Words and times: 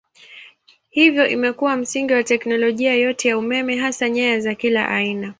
Hivyo 0.89 1.27
imekuwa 1.27 1.77
msingi 1.77 2.13
wa 2.13 2.23
teknolojia 2.23 2.93
yote 2.95 3.29
ya 3.29 3.37
umeme 3.37 3.75
hasa 3.77 4.09
nyaya 4.09 4.39
za 4.39 4.55
kila 4.55 4.87
aina. 4.89 5.29